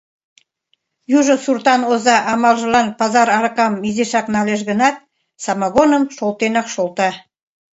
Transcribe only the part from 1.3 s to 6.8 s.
суртан оза амалжылан пазар аракам изишак налеш гынат, самогоным шолтенак